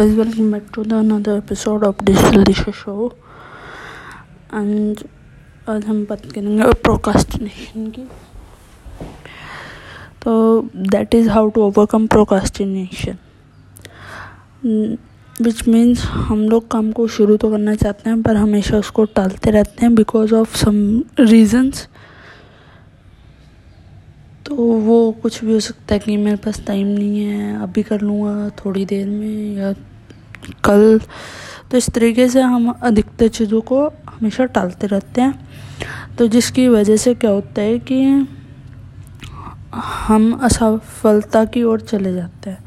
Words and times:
guys, 0.00 0.16
welcome 0.16 0.50
back 0.50 0.72
to 0.72 0.82
the 0.82 0.96
another 0.96 1.36
episode 1.36 1.84
of 1.84 1.96
Digital 1.98 2.42
Disha 2.46 2.72
Show. 2.74 3.10
And 4.54 5.02
आज 5.68 5.84
हम 5.86 6.04
बात 6.04 6.24
करेंगे 6.32 6.72
प्रोकास्टिनेशन 6.82 7.86
की। 7.90 8.02
तो 10.22 10.32
that 10.76 11.14
is 11.14 11.28
how 11.30 11.50
to 11.50 11.62
overcome 11.62 12.06
procrastination 12.06 13.16
which 15.42 15.68
means 15.68 16.04
हम 16.28 16.42
लोग 16.48 16.70
काम 16.70 16.90
को 16.92 17.06
शुरू 17.18 17.36
तो 17.36 17.50
करना 17.50 17.74
चाहते 17.74 18.10
हैं 18.10 18.22
पर 18.22 18.36
हमेशा 18.36 18.78
उसको 18.78 19.04
टालते 19.16 19.50
रहते 19.50 19.84
हैं 19.84 19.94
बिकॉज़ 19.94 20.34
ऑफ़ 20.34 20.56
सम 20.64 20.76
रीजंस 21.20 21.86
तो 24.46 24.54
वो 24.56 25.12
कुछ 25.22 25.44
भी 25.44 25.52
हो 25.52 25.60
सकता 25.60 25.94
है 25.94 25.98
कि 25.98 26.16
मेरे 26.16 26.36
पास 26.36 26.64
टाइम 26.66 26.86
नहीं 26.86 27.20
है 27.20 27.62
अभी 27.62 27.82
कर 27.82 28.00
लूँगा 28.00 28.48
थोड़ी 28.48 28.84
देर 28.84 29.06
में 29.08 29.56
या 29.56 29.72
कल। 30.64 31.00
तो 31.70 31.76
इस 31.76 31.90
तरीके 31.90 32.28
से 32.28 32.40
हम 32.40 32.68
अधिकतर 32.70 33.28
चीज़ों 33.28 33.60
को 33.60 33.86
हमेशा 33.86 34.44
टालते 34.44 34.86
रहते 34.86 35.20
हैं। 35.20 35.48
तो 36.18 36.26
जिसकी 36.26 36.68
वजह 36.68 36.96
से 36.96 37.14
क्या 37.14 37.30
होता 37.30 37.62
है 37.62 37.78
कि 37.78 38.26
हम 39.74 40.32
असफलता 40.42 41.44
की 41.44 41.62
ओर 41.62 41.80
चले 41.80 42.12
जाते 42.14 42.50
हैं। 42.50 42.64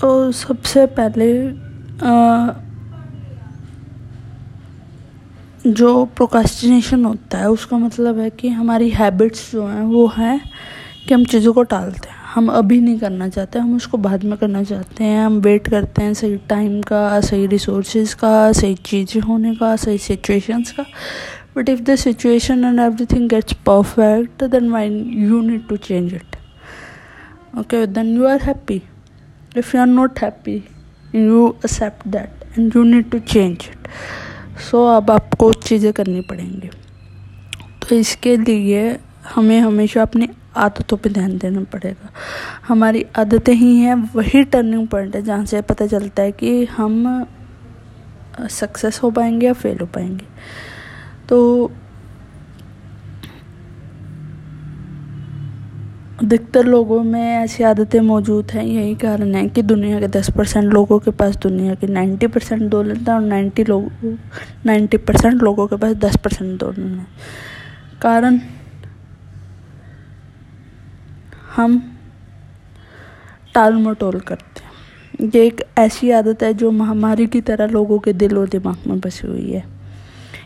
तो 0.00 0.32
सबसे 0.32 0.86
पहले 0.86 1.48
आ, 2.06 2.46
जो 5.66 6.04
प्रोकास्टिनेशन 6.04 7.04
होता 7.04 7.38
है, 7.38 7.50
उसका 7.50 7.78
मतलब 7.78 8.18
है 8.18 8.30
कि 8.30 8.48
हमारी 8.48 8.90
हैबिट्स 8.90 9.52
जो 9.52 9.66
हैं, 9.66 9.82
वो 9.82 10.06
हैं 10.06 10.40
कि 11.08 11.14
हम 11.14 11.24
चीज़ों 11.24 11.52
को 11.52 11.62
टालते 11.62 12.08
हैं। 12.08 12.16
हम 12.34 12.48
अभी 12.48 12.80
नहीं 12.80 12.98
करना 12.98 13.28
चाहते, 13.28 13.58
हम 13.58 13.76
उसको 13.76 13.98
बाद 13.98 14.24
में 14.24 14.36
करना 14.38 14.62
चाहते 14.62 15.04
हैं। 15.04 15.24
हम 15.26 15.38
वेट 15.40 15.68
करते 15.68 16.02
हैं 16.02 16.14
सही 16.14 16.36
टाइम 16.36 16.80
का, 16.82 17.20
सही 17.20 17.46
रिसोर्सेज 17.46 18.14
का, 18.14 18.52
सही 18.52 18.74
चीज़ें 18.74 19.20
होने 19.22 19.54
का, 19.54 19.76
सही 19.76 19.98
सिचुएशंस 19.98 20.70
का। 20.70 20.84
But 21.56 21.68
if 21.68 21.82
the 21.82 21.94
situation 21.94 22.64
and 22.64 22.80
everything 22.80 23.28
gets 23.28 23.52
perfect 23.52 24.44
then 24.44 24.70
why 24.70 24.88
you 25.16 25.40
need 25.40 25.68
to 25.68 25.76
change 25.76 26.14
it 26.14 26.36
okay 27.58 27.86
then 27.86 28.16
you 28.16 28.26
are 28.26 28.42
happy 28.42 28.82
if 29.56 29.76
you 29.76 29.80
are 29.80 29.86
not 29.86 30.18
happy 30.18 30.62
you 31.14 31.48
accept 31.48 32.08
that 32.08 32.58
and 32.58 32.76
you 32.76 32.82
need 32.82 33.10
to 33.10 33.18
change 33.18 33.52
it 33.52 33.88
so 34.70 34.84
अब 34.86 35.10
आपको 35.10 35.52
चीज़ें 35.64 35.92
करनी 35.92 36.20
पड़ेंगी। 36.20 36.70
तो 37.82 37.96
इसके 37.96 38.36
लिए 38.36 38.98
हमें 39.34 39.58
हमेशा 39.60 40.02
अपनी 40.02 40.28
आदतों 40.56 40.96
पर 40.96 41.12
ध्यान 41.12 41.36
देना 41.38 41.60
पड़ेगा। 41.72 42.10
हमारी 42.68 43.04
आदतें 43.18 43.52
ही 43.52 43.76
हैं, 43.78 43.94
वही 44.14 44.42
टर्निंग 44.44 44.86
पॉइंट 44.88 45.16
है, 45.16 45.22
जहाँ 45.22 45.44
से 45.44 45.60
पता 45.62 45.86
चलता 45.86 46.22
है 46.22 46.32
कि 46.32 46.64
हम 46.64 47.26
सक्सेस 48.50 49.00
हो 49.02 49.10
पाएँगे 49.10 49.46
या 49.46 49.52
फेल 49.52 49.78
हो 49.80 49.86
पाएँगे। 49.86 50.26
तो 51.28 51.70
अधिकतर 56.14 56.64
लोगों 56.64 57.02
में 57.04 57.20
ऐसी 57.20 57.62
आदतें 57.64 58.00
मौजूद 58.00 58.50
हैं, 58.50 58.64
यही 58.64 58.94
कारण 58.94 59.34
है 59.34 59.46
कि 59.48 59.62
दुनिया 59.62 60.00
के 60.00 60.08
दस 60.08 60.30
परसेंट 60.30 60.72
लोगों 60.72 60.98
के 60.98 61.10
पास 61.10 61.36
दुनिया 61.36 61.74
के 61.74 61.86
नाइन्टी 61.86 62.26
परसेंट 62.26 62.62
दौलत 62.62 63.08
है 63.08 63.14
और 63.14 63.20
नाइन्टी 63.20 63.64
लोग 63.64 63.90
नाइन्टी 64.66 64.96
परसेंट 64.96 65.42
लोगों 65.42 65.66
के 65.66 65.76
पास 65.76 65.96
दस 65.96 66.16
परसेंट 66.16 66.58
दौलत 66.60 66.78
है। 66.78 67.06
कारण, 68.02 68.40
हम 71.56 71.82
टाल 73.54 73.74
मटोल 73.74 74.20
करते 74.20 74.60
हैं। 74.60 75.30
ये 75.34 75.46
एक 75.46 75.64
ऐसी 75.78 76.10
आदत 76.10 76.42
है 76.42 76.54
जो 76.54 76.70
महामारी 76.70 77.26
की 77.26 77.40
तरह 77.40 77.66
लोगों 77.66 77.98
के 77.98 78.12
दिल 78.12 78.38
और 78.38 78.48
दिमाग 78.48 78.86
में 78.86 79.00
बसी 79.00 79.26
हुई 79.26 79.50
है। 79.52 79.73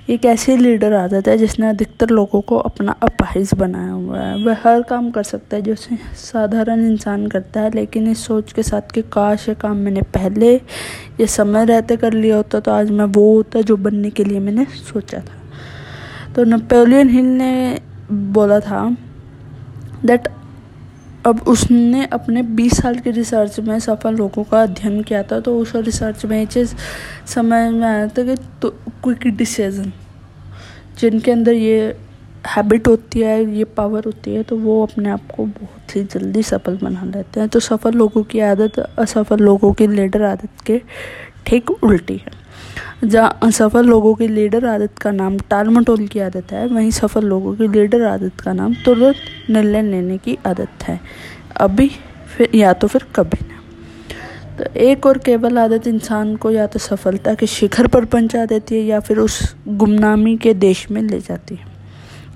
एक 0.08 0.24
ऐसे 0.24 0.56
लीडर 0.56 0.92
आ 0.92 1.06
जाता 1.06 1.30
है 1.30 1.38
जिसने 1.38 1.66
अधिकतर 1.68 2.10
लोगों 2.10 2.40
को 2.40 2.56
अपना 2.58 2.92
अपाहिज 3.02 3.50
बनाया 3.54 3.90
हुआ 3.90 4.18
है। 4.18 4.44
वह 4.44 4.56
हर 4.62 4.82
काम 4.82 5.10
कर 5.10 5.22
सकता 5.22 5.56
है 5.56 5.62
जो 5.62 5.74
साधारण 5.74 6.86
इंसान 6.86 7.26
करता 7.26 7.60
है, 7.60 7.70
लेकिन 7.70 8.06
इस 8.10 8.24
सोच 8.26 8.52
के 8.52 8.62
साथ 8.62 8.90
कि 8.94 9.02
काश 9.12 9.48
ये 9.48 9.54
काम 9.54 9.76
मैंने 9.76 10.02
पहले 10.14 10.54
ये 10.54 11.26
समय 11.26 11.64
रहते 11.64 11.96
कर 11.96 12.12
लिया 12.12 12.36
होता 12.36 12.60
तो 12.60 12.72
आज 12.72 12.90
मैं 12.90 13.04
वो 13.06 13.34
होता 13.34 13.60
जो 13.60 13.76
बनने 13.78 14.10
के 14.10 14.24
लिए 14.24 14.40
मैंने 14.40 14.64
सोचा 14.84 15.18
था। 15.18 16.32
तो 16.34 16.44
नेपोलियन 16.46 17.08
हिल 17.08 17.26
ने 17.36 17.80
बोला 18.10 18.60
था 18.60 18.88
दैट 20.04 20.28
अब 21.26 21.40
उसने 21.48 22.04
अपने 22.06 22.42
20 22.56 22.74
साल 22.74 22.98
के 22.98 23.10
रिसर्च 23.10 23.58
में 23.60 23.78
सफल 23.80 24.14
लोगों 24.14 24.44
का 24.44 24.62
अध्ययन 24.62 25.02
किया 25.02 25.22
था 25.22 25.38
तो 25.40 25.58
उस 25.58 25.74
रिसर्च 25.76 26.24
में 26.24 26.38
ये 26.38 26.44
चीज़ 26.46 26.74
समझ 27.26 27.70
में 27.72 27.86
आया 27.86 28.06
था 28.08 28.24
कि 28.24 28.36
तो 28.62 28.70
क्विक 29.02 29.26
डिसीज़न 29.36 29.92
जिनके 30.98 31.30
अंदर 31.30 31.52
ये 31.52 31.96
हैबिट 32.46 32.88
होती 32.88 33.20
है, 33.20 33.44
ये 33.56 33.64
पावर 33.66 34.04
होती 34.04 34.34
है 34.34 34.42
तो 34.42 34.56
वो 34.56 34.82
अपने 34.82 35.10
आप 35.10 35.30
को 35.36 35.44
बहुत 35.44 35.96
ही 35.96 36.02
जल्दी 36.04 36.42
सफल 36.42 36.78
बना 36.82 37.04
लेते 37.06 37.40
हैं। 37.40 37.48
तो 37.48 37.60
सफल 37.60 37.92
लोगों 37.92 38.22
की 38.22 38.40
आदत, 38.40 38.78
असफल 38.78 39.38
लोगों 39.38 39.72
की 39.72 39.86
लीडर 39.86 40.22
आदत 40.22 40.60
के 40.66 40.80
ठीक 41.46 41.70
उल्टी 41.72 42.16
है। 42.16 42.36
जहाँ 43.04 43.38
असफल 43.42 43.86
लोगों 43.86 44.14
की 44.14 44.28
लीडर 44.28 44.64
आदत 44.66 44.98
का 44.98 45.10
नाम 45.10 45.38
टाल 45.50 45.68
मटोल 45.68 46.06
की 46.06 46.20
आदत 46.20 46.52
है, 46.52 46.66
वहीं 46.66 46.90
सफल 46.90 47.24
लोगों 47.24 47.54
की 47.54 47.68
लीडर 47.68 48.04
आदत 48.06 48.40
का 48.40 48.52
नाम 48.52 48.74
तुरंत 48.84 49.50
निर्णय 49.50 49.82
लेने 49.82 50.18
की 50.18 50.38
आदत 50.46 50.84
है। 50.84 51.00
अभी 51.56 51.90
फिर, 52.36 52.50
या 52.54 52.72
तो 52.72 52.86
फिर 52.86 53.04
कभी 53.16 53.46
ना। 53.46 53.56
तो 54.58 54.64
एक 54.80 55.06
और 55.06 55.18
केवल 55.18 55.58
आदत 55.58 55.86
इंसान 55.86 56.36
को 56.36 56.50
या 56.50 56.66
तो 56.66 56.78
सफलता 56.78 57.34
के 57.34 57.46
शिखर 57.46 57.86
पर 57.86 58.04
पहुँचा 58.04 58.44
देती 58.46 58.74
है, 58.74 58.82
या 58.82 59.00
फिर 59.00 59.18
उस 59.18 59.40
गुमनामी 59.68 60.36
के 60.36 60.54
देश 60.54 60.90
में 60.90 61.02
ले 61.02 61.20
जाती 61.20 61.54
है। 61.54 61.76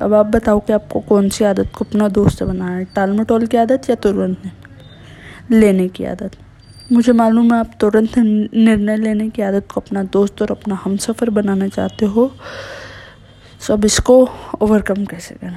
अब 0.03 0.15
आप 0.15 0.27
बताओ 0.27 0.61
कि 0.61 0.73
आपको 0.73 1.01
कौन 1.01 1.29
सी 1.29 1.45
आदत 1.45 1.73
को 1.75 1.85
अपना 1.85 2.09
दोस्त 2.09 2.43
बनाना 2.43 2.77
है? 2.77 2.85
टाल 2.85 3.13
मटोल 3.13 3.47
की 3.47 3.57
आदत 3.57 3.91
या 3.91 3.97
तुरंत 3.97 4.43
लेने 5.51 5.89
की 5.89 6.05
आदत? 6.05 6.37
मुझे 6.93 7.13
मालूम 7.13 7.55
है 7.55 7.61
आप 7.61 7.73
तुरंत 7.81 8.19
निर्णय 8.19 8.97
लेने 8.97 9.29
की 9.31 9.43
आदत 9.43 9.69
को 9.75 9.81
अपना 9.81 10.03
दोस्त 10.03 10.43
और 10.43 10.51
अपना 10.51 10.75
हम 10.85 10.97
सफ़र 10.97 11.31
बनाना 11.31 11.69
चाहते 11.69 12.07
हो। 12.07 12.35
सो 13.61 13.73
अब 13.73 13.85
इसको 13.85 14.29
ओवरकम 14.61 15.05
कैसे 15.05 15.35
करें? 15.35 15.57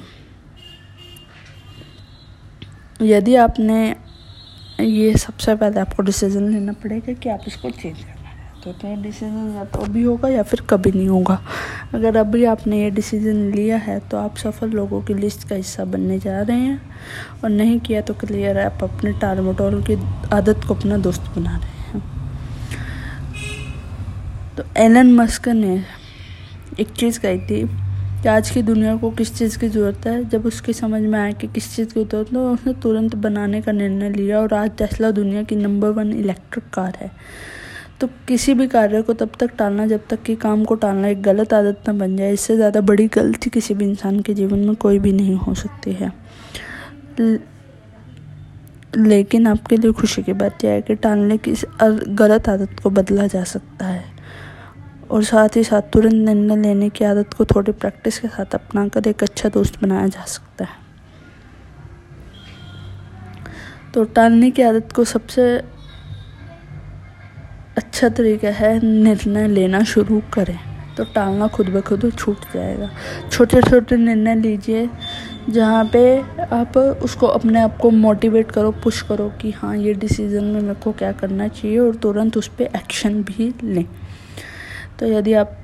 यदि 3.02 3.36
आपने 3.36 3.96
ये 4.80 5.16
सबसे 5.16 5.56
पहले 5.56 5.80
आपको 5.80 6.04
डिसीज़न 6.04 6.52
लेना 6.52 6.74
पड़ेगा 6.74 7.14
कि 7.14 7.30
आप 7.30 7.42
इसको 7.48 7.70
चेंज 7.70 7.98
करना 7.98 8.15
तो 8.66 8.88
ये 8.88 8.96
डिसीज़न 8.96 9.54
या 9.56 9.64
तो 9.66 9.80
अभी 9.80 10.04
होगा 10.04 10.30
या 10.30 10.44
फिर 10.44 10.62
कभी 10.70 10.92
नहीं 10.92 11.08
होगा। 11.08 11.38
अगर 11.94 12.16
अभी 12.18 12.44
आपने 12.46 12.82
ये 12.82 12.90
डिसीज़न 12.92 13.52
लिया 13.52 13.78
है 13.78 14.00
तो 14.10 14.18
आप 14.18 14.38
सफल 14.38 14.70
लोगों 14.70 15.02
की 15.02 15.14
लिस्ट 15.14 15.48
का 15.50 15.56
हिस्सा 15.56 15.86
बनने 15.86 16.18
जा 16.20 16.40
रहे 16.42 16.58
हैं। 16.58 16.82
और 17.44 17.50
नहीं 17.50 17.80
किया 17.80 18.02
तो 18.02 18.14
क्लियर 18.14 18.58
है, 18.58 18.66
आप 18.66 18.84
अपने 18.84 19.12
टाल 19.20 19.40
मटोल 19.42 19.82
की 19.84 19.96
आदत 20.34 20.66
को 20.68 20.74
अपना 20.74 20.98
दोस्त 20.98 21.32
बना 21.36 21.56
रहे 21.58 21.92
हैं। 21.92 22.02
तो 24.58 24.64
एलन 24.78 25.14
मस्क 25.16 25.48
ने 25.50 25.84
एक 26.80 26.92
चीज़ 26.92 27.20
कही 27.20 27.40
थी 27.40 27.64
कि 28.22 28.28
आज 28.30 28.50
की 28.50 28.62
दुनिया 28.64 28.96
को 28.98 29.12
किस 29.12 29.38
चीज़ 29.38 29.58
की 29.60 29.70
ज़रूरत 29.70 30.08
है? 30.08 30.24
जब 30.26 30.46
उसकी 30.46 30.74
समझ 30.74 31.02
में 31.02 31.20
आया 31.20 31.32
कि 31.32 31.48
किस 31.48 31.76
चीज़ 31.76 31.94
की 31.94 32.04
ज़रूरत 32.04 32.28
है 32.28 32.34
तो 32.34 32.52
उसने 32.54 32.74
तुरंत 32.84 33.16
बनाने 33.18 33.62
का 33.62 33.72
निर्णय 33.72 34.10
लिया 34.12 34.40
और 34.40 34.54
आज 34.54 34.72
टेस्ला 34.78 35.12
दुनिया 35.14 35.44
की 35.44 35.56
नंबर 35.56 35.90
वन 35.92 36.14
इलेक्ट्रिक 36.14 36.70
कार 36.74 36.98
है। 37.02 37.12
तो 38.02 38.08
किसी 38.28 38.54
भी 38.54 38.68
कार्य 38.68 39.02
को 39.02 39.14
तब 39.14 39.32
तक 39.40 39.52
टालना, 39.58 39.86
जब 39.88 40.08
तक 40.10 40.24
कि 40.24 40.36
काम 40.36 40.64
को 40.66 40.76
टालना 40.76 41.08
एक 41.08 41.22
गलत 41.24 41.54
आदत 41.54 41.90
न 41.90 41.98
बन 42.00 42.16
जाए, 42.18 42.34
इससे 42.34 42.56
ज़्यादा 42.56 42.82
बड़ी 42.82 43.08
गलती 43.08 43.50
किसी 43.50 43.74
भी 43.74 43.86
इंसान 43.86 44.20
के 44.20 44.34
जीवन 44.34 44.60
में 44.60 44.76
कोई 44.76 45.00
भी 45.00 45.12
नहीं 45.12 45.36
हो 45.36 45.54
सकती 45.56 45.94
है। 45.94 46.12
लेकिन 48.98 49.48
आपके 49.48 49.78
लिए 49.78 49.92
खुशी 49.92 50.24
की 50.24 50.34
बात 50.34 50.64
यह 50.66 50.72
है 50.72 50.82
कि 50.82 50.96
टालने 50.96 51.38
की 51.38 51.54
गलत 51.82 52.50
आदत 52.50 52.80
को 52.84 52.90
बदला 52.90 53.28
जा 53.28 53.44
सकता 53.44 53.86
है। 53.86 54.04
और 55.12 55.24
साथ 55.24 55.56
ही 55.56 55.64
साथ 55.64 55.82
तुरंत 55.94 56.28
निर्णय 56.30 56.56
लेने 56.58 56.90
की 56.90 57.06
आदत 57.06 57.34
को 57.34 57.46
थोड़ी 57.46 57.72
प्रैक्टिस 57.72 58.20
के 58.20 58.28
साथ 58.28 58.56
अपना 58.56 58.88
कर 58.88 59.08
एक 59.08 59.24
अच्छा 59.24 59.50
दोस्त 59.50 59.82
बनाया 59.82 60.08
जा 60.08 60.24
सकता 60.26 60.66
है। 60.66 60.84
तो 63.94 64.04
टालने 64.06 64.50
की 64.52 64.62
आदत 64.62 64.92
को 64.92 65.04
सबसे 65.04 65.46
अच्छा 67.96 68.08
तरीका 68.10 68.50
है 68.50 68.70
निर्णय 68.84 69.48
लेना 69.48 69.80
शुरू 69.84 70.20
करें। 70.34 70.58
तो 70.96 71.04
टालना 71.16 71.48
खुद 71.48 71.68
ब 71.70 71.82
खुद 71.82 72.02
छूट 72.12 72.40
जाएगा। 72.54 72.90
छोटे 73.32 73.62
छोटे 73.62 73.98
निर्णय 73.98 74.36
लीजिए, 74.36 74.90
जहाँ 75.50 75.86
पे 75.94 76.02
आप 76.56 76.78
उसको 76.78 77.28
अपने 77.30 77.62
आप 77.62 77.78
को 77.78 77.90
मोटिवेट 77.92 78.52
करो 78.52 78.72
पुश 78.84 79.02
करो 79.02 79.30
कि 79.42 79.52
हाँ 79.52 79.76
ये 79.78 79.94
डिसीज़न 79.96 80.44
में 80.44 80.60
मेरे 80.62 80.74
को 80.84 80.92
क्या 80.94 81.12
करना 81.14 81.48
चाहिए 81.48 81.78
और 81.80 81.96
तुरंत 81.96 82.38
उस 82.38 82.48
पर 82.50 82.76
एक्शन 82.76 83.22
भी 83.24 83.54
लें। 83.64 83.86
तो 85.00 85.06
यदि 85.08 85.34
आप 85.36 85.58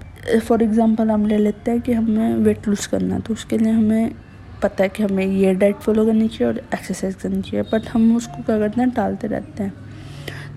फॉर 0.47 0.63
एग्ज़ाम्पल 0.63 1.11
हम 1.11 1.25
ले 1.25 1.37
लेते 1.37 1.71
हैं 1.71 1.81
कि 1.81 1.93
हमें 1.93 2.35
वेट 2.37 2.67
लूज़ 2.67 2.89
करना 2.89 3.15
है 3.15 3.21
तो 3.21 3.33
उसके 3.33 3.57
लिए 3.57 3.73
हमें 3.73 4.11
पता 4.63 4.83
है 4.83 4.89
कि 4.89 5.03
हमें 5.03 5.25
ये 5.25 5.53
डाइट 5.55 5.79
फॉलो 5.81 6.05
करनी 6.05 6.27
चाहिए 6.27 6.47
और 6.47 6.63
एक्सरसाइज 6.73 7.15
करनी 7.15 7.41
चाहिए। 7.41 7.69
बट 7.73 7.87
हम 7.89 8.15
उसको 8.17 8.43
क्या 8.43 8.59
करते 8.59 8.81
हैं, 8.81 8.89
टालते 8.91 9.27
रहते 9.27 9.63
हैं। 9.63 9.73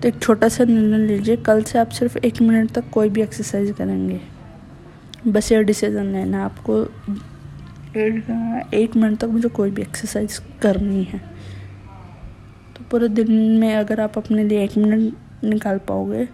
तो 0.01 0.07
एक 0.07 0.19
छोटा 0.21 0.47
सा 0.49 0.63
निर्णय 0.63 1.07
लीजिए, 1.07 1.35
कल 1.37 1.63
से 1.63 1.79
आप 1.79 1.89
सिर्फ़ 1.91 2.17
एक 2.19 2.41
मिनट 2.41 2.71
तक 2.71 2.89
कोई 2.93 3.09
भी 3.09 3.21
एक्सरसाइज 3.21 3.73
करेंगे। 3.77 4.19
बस 5.27 5.51
ये 5.51 5.63
डिसीज़न 5.63 6.11
लेना 6.13 6.43
आपको 6.45 6.81
एक 7.97 8.95
मिनट 8.95 9.19
तक 9.19 9.27
मुझे 9.27 9.49
कोई 9.49 9.71
भी 9.71 9.81
एक्सरसाइज 9.81 10.37
करनी 10.61 11.03
है। 11.03 11.19
तो 12.75 12.83
पूरे 12.91 13.07
दिन 13.09 13.31
में 13.59 13.73
अगर 13.75 14.01
आप 14.01 14.17
अपने 14.17 14.43
लिए 14.43 14.63
एक 14.63 14.77
मिनट 14.77 15.43
निकाल 15.43 15.77
पाओगे 15.87 16.27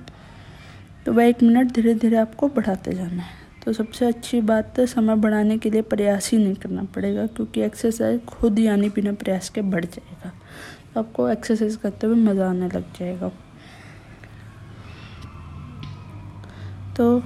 तो 1.06 1.14
वह 1.14 1.26
एक 1.26 1.44
मिनट 1.44 1.72
धीरे 1.74 1.94
धीरे 1.96 2.18
आपको 2.18 2.48
बढ़ाते 2.50 2.94
जाना 2.94 3.22
है। 3.22 3.40
तो 3.64 3.74
सबसे 3.74 4.06
अच्छी 4.06 4.42
बात 4.42 4.80
है 4.80 4.86
समय 4.88 5.16
बढ़ाने 5.18 5.58
के 5.58 5.70
लिए 5.70 5.82
प्रयास 5.84 6.30
ही 6.32 6.38
नहीं 6.38 6.56
करना 6.56 6.84
पड़ेगा, 6.86 7.26
क्योंकि 7.28 7.62
एक्सरसाइज 7.62 8.26
खुद 8.26 8.60
आने 8.70 8.90
बिना 8.90 9.14
प्रयास 9.14 9.50
के 9.50 9.62
बढ़ 9.64 9.86
जाएगा। 9.86 10.32
तो 10.94 11.00
आपको 11.00 11.28
एक्सरसाइज 11.30 11.76
करते 11.76 12.08
हुए 12.08 12.16
मज़ा 12.18 12.50
आने 12.50 12.68
लग 12.68 12.92
जाएगा। 13.00 13.32
तो 17.02 17.22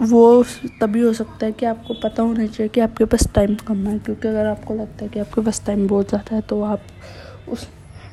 वो 0.00 0.44
तभी 0.80 1.00
हो 1.00 1.12
सकता 1.12 1.46
है 1.46 1.52
कि 1.52 1.66
आपको 1.66 1.94
पता 1.94 2.22
होना 2.22 2.46
चाहिए 2.46 2.68
कि 2.68 2.80
आपके 2.80 3.04
पास 3.04 3.26
टाइम 3.34 3.54
कम 3.68 3.86
है, 3.86 3.98
क्योंकि 3.98 4.28
अगर 4.28 4.46
आपको 4.46 4.74
लगता 4.74 5.04
है 5.04 5.08
कि 5.10 5.20
आपके 5.20 5.40
पास 5.40 5.62
टाइम 5.66 5.86
बहुत 5.88 6.08
ज़्यादा 6.08 6.34
है 6.36 6.40
तो 6.42 6.60
आप 6.62 6.80
उस 7.48 7.66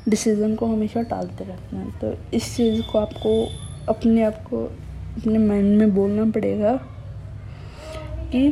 डिसीज़न 0.10 0.56
को 0.56 0.66
हमेशा 0.66 1.02
टालते 1.04 1.44
रहते 1.44 1.76
हैं। 1.76 2.00
तो 2.00 2.14
इस 2.38 2.56
चीज़ 2.56 2.82
को 2.92 3.00
आपको 3.00 3.34
अपने 3.90 4.24
आप 4.24 4.44
को, 4.50 4.64
अपने 5.18 5.38
माइंड 5.40 5.78
में 5.78 5.94
बोलना 5.96 6.26
पड़ेगा 6.32 6.74
कि 8.32 8.48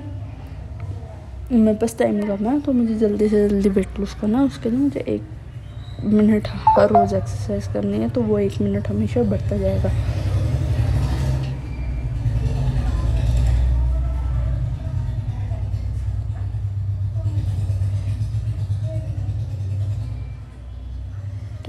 मेरे 1.52 1.78
पास 1.78 1.98
टाइम 2.00 2.22
कम 2.28 2.46
है 2.46 2.60
तो 2.62 2.74
मुझे 2.74 2.96
जल्दी 2.98 3.30
से 3.30 3.48
जल्दी 3.50 3.70
वेट 3.70 4.00
लूज़ 4.00 4.20
करना 4.22 4.40
है। 4.40 4.46
उसके 4.46 4.70
लिए 4.70 4.80
मुझे 4.80 5.06
एक 5.08 6.04
मिनट 6.06 6.48
हर 6.48 6.90
रोज़ 6.90 7.16
एक्सरसाइज 7.16 7.68
करनी 7.74 7.98
है 7.98 8.10
तो 8.10 8.22
वो 8.22 8.40
एक 8.40 8.62
मिनट 8.62 8.88
हमेशा 8.88 9.24
बढ़ता 9.26 9.58
जाएगा। 9.58 9.92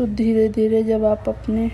तो 0.01 0.07
धीरे 0.07 0.49
धीरे 0.49 0.83
जब 0.83 1.05
आप 1.05 1.29
अपने 1.29 1.71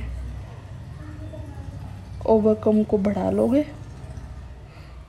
ओवरकम 2.27 2.83
को 2.83 2.99
बढ़ा 2.99 3.31
लोगे 3.31 3.65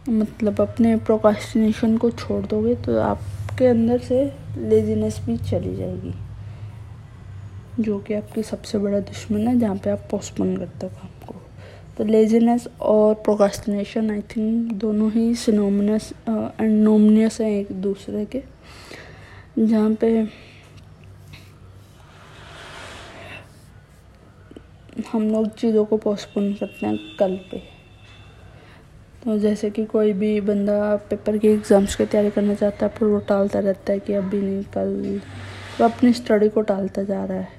मतलब 0.10 0.62
अपने 0.62 0.96
प्रोकास्टिनेशन 0.98 1.98
को 1.98 2.12
छोड़ 2.12 2.46
दोगे 2.46 2.76
तो 2.76 3.00
आपके 3.02 3.66
अंदर 3.66 4.00
से 4.00 4.24
लेजीनेस 4.58 5.20
भी 5.26 5.38
चली 5.40 5.76
जाएगी, 5.76 6.14
जो 7.80 8.00
कि 8.00 8.14
आपकी 8.14 8.44
सबसे 8.44 8.78
बड़ा 8.78 9.00
दुश्मन 9.02 9.48
है, 9.48 9.58
जहाँ 9.60 9.76
पे 9.76 9.90
आप 9.90 10.08
पोस्टपोन 10.12 10.56
करते 10.58 10.86
हो 10.86 10.92
काम 10.92 11.28
को। 11.28 11.42
तो 11.98 12.04
लेजीनेस 12.04 12.68
और 12.82 13.14
प्रोकास्टिनेशन 13.16 14.12
आई 14.12 14.22
थिंक 14.32 14.74
दोनों 14.74 15.12
ही 15.12 15.34
सिनोमिनस 15.36 16.14
एंड 16.30 16.84
नोमनियस 16.84 17.42
हैं 17.42 17.52
एक 17.52 17.72
दूसरे 17.82 18.26
के, 18.26 18.44
जहाँ 19.60 19.94
पे 19.94 20.47
हम 25.04 25.30
लोग 25.32 25.48
चीज़ों 25.56 25.84
को 25.86 25.98
पोस्टपोन 25.98 26.54
करते 26.54 26.86
हैं 26.86 26.98
कल 27.20 27.36
पे। 27.52 27.62
तो 29.24 29.38
जैसे 29.40 29.70
कि 29.70 29.86
कोई 29.86 30.14
भी 30.14 30.40
बंदा 30.42 30.96
पेपर 31.10 31.38
के 31.38 31.48
एग्ज़ाम्स 31.48 31.96
की 31.96 32.06
तैयारी 32.06 32.30
करना 32.32 32.54
चाहता 32.56 32.86
है 32.86 32.92
पर 32.92 33.06
वो 33.06 33.20
टालता 33.28 33.60
रहता 33.60 33.94
है 33.94 34.00
कि 34.00 34.14
अभी 34.14 34.42
नहीं, 34.42 34.64
कल। 34.66 35.22
वो 35.80 35.86
अपनी 35.86 36.14
स्टडी 36.14 36.50
को 36.50 36.62
टालता 36.64 37.04
जा 37.04 37.24
रहा 37.26 37.38
है। 37.38 37.56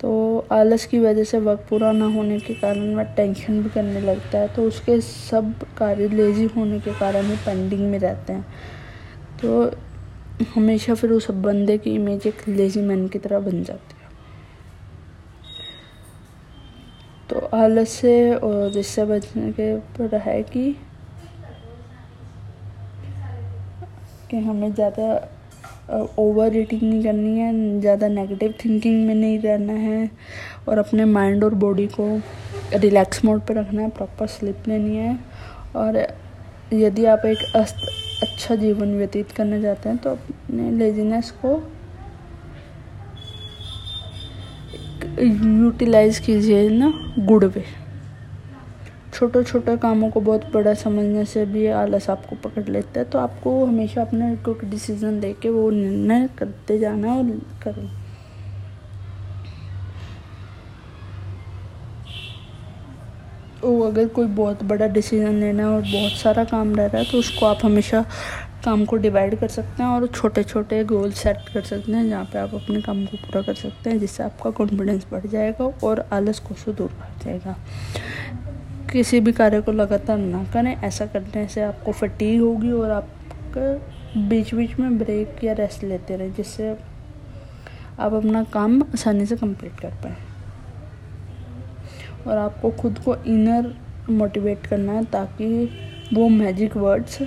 तो 0.00 0.46
आलस 0.52 0.84
की 0.86 0.98
वजह 0.98 1.24
से 1.24 1.38
वक्त 1.40 1.66
पूरा 1.68 1.90
ना 1.92 2.06
होने 2.14 2.38
के 2.40 2.54
कारण 2.54 2.94
वह 2.96 3.02
टेंशन 3.14 3.62
भी 3.62 3.70
करने 3.70 4.00
लगता 4.00 4.38
है 4.38 4.48
तो 4.48 4.62
उसके 4.62 5.00
सब 5.00 5.54
कार्य 5.78 6.08
लेज़ी 6.08 6.44
होने 6.56 6.80
के 6.80 6.92
कारण 6.94 7.24
ही 7.24 7.36
पेंडिंग 7.46 7.80
में 7.82 7.98
रहते 7.98 8.32
हैं। 8.32 8.46
तो 9.42 9.70
हमेशा 10.54 10.94
फिर 10.94 11.10
उस 11.10 11.30
बंदे 11.30 11.78
की 11.78 11.94
इमेज 11.94 12.26
एक 12.26 12.48
लेज़ी 12.48 12.80
मैन 12.80 13.06
की 13.08 13.18
तरह 13.18 13.40
बन 13.40 13.62
जाती 13.64 13.94
है। 13.94 14.05
तो 17.36 17.48
आलस 17.52 17.90
से 17.90 18.34
और 18.34 18.76
इससे 18.78 19.04
बचने 19.04 19.50
के 19.52 19.76
पर 19.96 20.14
है 20.18 20.42
कि 20.42 20.70
कि 24.30 24.36
हमें 24.36 24.72
ज़्यादा 24.74 25.08
ओवर 26.18 26.56
ईटिंग 26.56 26.82
नहीं 26.82 27.02
करनी 27.04 27.38
है, 27.38 27.80
ज़्यादा 27.80 28.08
नेगेटिव 28.08 28.54
थिंकिंग 28.64 29.06
में 29.06 29.14
नहीं 29.14 29.38
रहना 29.38 29.72
है 29.72 30.10
और 30.68 30.78
अपने 30.78 31.04
माइंड 31.04 31.44
और 31.44 31.54
बॉडी 31.56 31.86
को 32.00 32.08
रिलैक्स 32.74 33.24
मोड 33.24 33.40
पर 33.46 33.54
रखना 33.54 33.82
है 33.82 33.90
प्रॉपर 33.90 34.26
स्लिप 34.28 34.68
लेनी 34.68 34.96
है। 34.96 35.18
और 35.76 36.06
यदि 36.72 37.04
आप 37.06 37.26
एक 37.26 37.44
अस्त 37.56 37.86
अच्छा 38.22 38.54
जीवन 38.56 38.96
व्यतीत 38.98 39.32
करना 39.32 39.60
चाहते 39.62 39.88
हैं 39.88 39.98
तो 39.98 40.10
अपने 40.10 40.70
लेजीनेस 40.70 41.30
को 41.42 41.56
यूटिलाइज 45.18 46.18
कीजिए 46.18 46.68
ना 46.68 46.92
गुड 47.18 47.44
वे 47.44 47.64
छोटे 49.14 49.42
छोटे 49.44 49.76
कामों 49.76 50.10
को 50.10 50.20
बहुत 50.20 50.50
बड़ा 50.54 50.74
समझने 50.74 51.24
से 51.24 51.44
भी 51.46 51.66
आलस 51.66 52.08
आपको 52.10 52.36
पकड़ 52.36 52.68
लेता 52.68 52.98
है 53.00 53.04
तो 53.04 53.18
आपको 53.18 53.64
हमेशा 53.66 54.02
अपना 54.02 54.34
कोई 54.44 54.68
डिसीज़न 54.70 55.20
लेके 55.20 55.50
वो 55.50 55.70
निर्णय 55.70 56.28
करते 56.38 56.78
जाना 56.78 57.14
और 57.14 57.30
करो। 57.64 57.88
अगर 63.86 64.08
कोई 64.08 64.26
बहुत 64.26 64.62
बड़ा 64.62 64.86
डिसीज़न 64.86 65.40
लेना 65.40 65.62
है 65.62 65.68
और 65.68 65.82
बहुत 65.82 66.12
सारा 66.12 66.44
काम 66.44 66.74
रह 66.76 66.86
रहा 66.86 67.02
है 67.02 67.10
तो 67.10 67.18
उसको 67.18 67.46
आप 67.46 67.58
हमेशा 67.64 68.04
काम 68.66 68.84
को 68.84 68.96
डिवाइड 68.96 69.38
कर 69.38 69.48
सकते 69.48 69.82
हैं 69.82 69.90
और 69.90 70.06
छोटे 70.08 70.42
छोटे 70.44 70.82
गोल 70.84 71.12
सेट 71.12 71.48
कर 71.54 71.62
सकते 71.62 71.92
हैं, 71.92 72.08
जहाँ 72.08 72.24
पे 72.24 72.38
आप 72.38 72.54
अपने 72.54 72.80
काम 72.82 73.04
को 73.06 73.16
पूरा 73.16 73.42
कर 73.42 73.54
सकते 73.54 73.90
हैं, 73.90 73.98
जिससे 73.98 74.22
आपका 74.22 74.50
कॉन्फिडेंस 74.52 75.06
बढ़ 75.12 75.26
जाएगा 75.26 75.64
और 75.84 76.00
आलस 76.12 76.38
को 76.38 76.54
से 76.54 76.72
दूर 76.72 76.90
कर 76.92 77.24
जाएगा 77.24 77.56
किसी 78.92 79.20
भी 79.20 79.32
कार्य 79.32 79.60
को 79.60 79.72
लगातार 79.72 80.18
ना 80.18 80.42
करें, 80.44 80.74
ऐसा 80.76 81.06
करने 81.06 81.46
से 81.48 81.62
आपको 81.62 81.92
फटीग 81.92 82.40
होगी 82.40 82.70
और 82.72 82.90
आपका 82.90 84.28
बीच 84.28 84.54
बीच 84.54 84.78
में 84.78 84.98
ब्रेक 84.98 85.44
या 85.44 85.52
रेस्ट 85.52 85.84
लेते 85.84 86.16
रहें, 86.16 86.32
जिससे 86.34 86.70
आप 88.00 88.12
अपना 88.12 88.42
काम 88.52 88.80
आसानी 88.82 89.26
से 89.26 89.36
कंप्लीट 89.36 89.80
कर 89.80 89.90
पाएँ। 90.02 90.16
और 92.26 92.36
आपको 92.38 92.70
खुद 92.72 92.98
को 92.98 93.14
इनर 93.16 93.74
मोटिवेट 94.10 94.66
करना 94.66 94.92
है, 94.92 95.04
ताकि 95.04 95.68
वो 96.14 96.28
मैजिक 96.28 96.76
वर्ड्स 96.76 97.18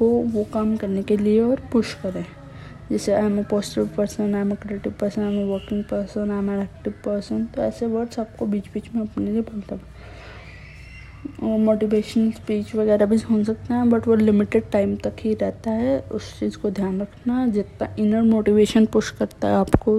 आपको 0.00 0.20
वो 0.32 0.42
काम 0.52 0.76
करने 0.76 1.02
के 1.02 1.16
लिए 1.16 1.40
और 1.42 1.60
पुश 1.72 1.92
करें। 2.02 2.24
जैसे 2.90 3.12
I 3.14 3.24
am 3.24 3.38
a 3.38 3.42
positive 3.48 3.88
person 3.96 4.34
I 4.34 4.40
am 4.40 4.50
a 4.50 4.54
creative 4.62 4.92
person 5.00 5.22
I 5.22 5.32
am 5.32 5.42
a 5.42 5.52
working 5.52 5.82
person 5.84 6.30
I 6.30 6.38
am 6.38 6.50
an 6.50 6.60
active 6.60 6.92
person 7.04 7.44
तो 7.46 7.62
ऐसे 7.62 7.86
वर्ड्स 7.86 8.18
आपको 8.18 8.46
बीच 8.46 8.68
बीच 8.74 8.84
में 8.94 9.02
अपने 9.02 9.30
लिए 9.30 9.40
बोलते 9.42 9.74
हैं। 9.74 9.80
मोटिवेशन 11.58 12.30
स्पीच 12.30 12.74
वगैरह 12.74 13.06
भी 13.06 13.18
सुन 13.18 13.44
सकते 13.44 13.74
हैं 13.74 13.90
बट 13.90 14.06
वो 14.08 14.14
लिमिटेड 14.14 14.70
टाइम 14.72 14.96
तक 14.96 15.16
ही 15.20 15.34
रहता 15.34 15.70
है, 15.70 15.98
उस 16.00 16.38
चीज़ 16.38 16.56
को 16.58 16.70
ध्यान 16.70 17.00
रखना। 17.00 17.46
जितना 17.48 17.94
इनर 17.98 18.22
मोटिवेशन 18.22 18.86
पुश 18.86 19.10
करता 19.10 19.48
है 19.48 19.54
आपको 19.56 19.96